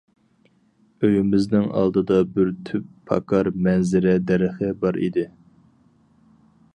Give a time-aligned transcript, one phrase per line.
[1.07, 5.27] ئۆيىمىزنىڭ ئالدىدا بىر تۈپ پاكار مەنزىرە دەرىخى بار ئىدى.